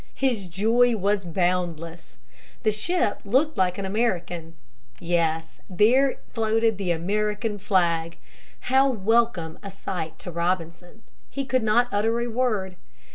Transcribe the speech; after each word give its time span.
His 0.15 0.47
joy 0.47 0.97
was 0.97 1.25
boundless. 1.25 2.17
The 2.63 2.71
ship 2.71 3.19
looked 3.23 3.55
like 3.55 3.77
an 3.77 3.85
American. 3.85 4.55
Yes, 4.99 5.61
there 5.69 6.15
floated 6.33 6.79
the 6.79 6.89
American 6.89 7.59
flag! 7.59 8.17
How 8.61 8.89
welcome 8.89 9.59
a 9.61 9.69
sight 9.69 10.17
to 10.17 10.31
Robinson. 10.31 11.03
He 11.29 11.45
could 11.45 11.61
not 11.61 11.87
utter 11.91 12.19
a 12.19 12.25
word. 12.27 12.77